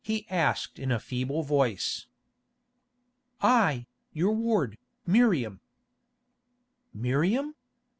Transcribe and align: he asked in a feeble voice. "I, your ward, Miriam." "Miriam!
he 0.03 0.27
asked 0.31 0.79
in 0.79 0.91
a 0.91 0.99
feeble 0.99 1.43
voice. 1.43 2.07
"I, 3.39 3.85
your 4.11 4.31
ward, 4.33 4.79
Miriam." 5.05 5.59
"Miriam! 6.91 7.53